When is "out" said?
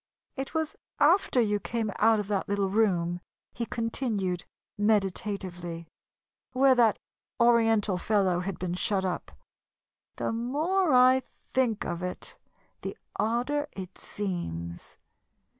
1.99-2.19